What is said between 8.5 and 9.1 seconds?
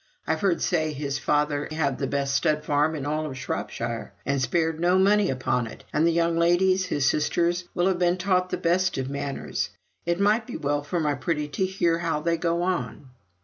best